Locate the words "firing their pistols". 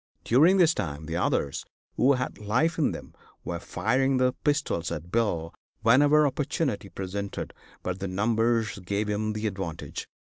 3.59-4.91